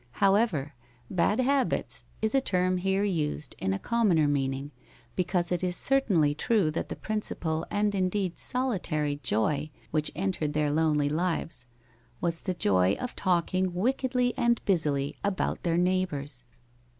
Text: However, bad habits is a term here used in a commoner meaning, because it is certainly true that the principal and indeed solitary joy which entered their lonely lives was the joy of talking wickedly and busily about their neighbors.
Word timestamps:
However, 0.13 0.73
bad 1.11 1.39
habits 1.39 2.05
is 2.23 2.33
a 2.33 2.41
term 2.41 2.77
here 2.77 3.03
used 3.03 3.53
in 3.59 3.71
a 3.71 3.77
commoner 3.77 4.27
meaning, 4.27 4.71
because 5.15 5.51
it 5.51 5.63
is 5.63 5.75
certainly 5.75 6.33
true 6.33 6.71
that 6.71 6.89
the 6.89 6.95
principal 6.95 7.67
and 7.69 7.93
indeed 7.93 8.39
solitary 8.39 9.17
joy 9.21 9.69
which 9.91 10.09
entered 10.15 10.53
their 10.53 10.71
lonely 10.71 11.07
lives 11.07 11.67
was 12.19 12.41
the 12.41 12.55
joy 12.55 12.93
of 12.99 13.15
talking 13.15 13.75
wickedly 13.75 14.33
and 14.37 14.59
busily 14.65 15.17
about 15.23 15.61
their 15.61 15.77
neighbors. 15.77 16.45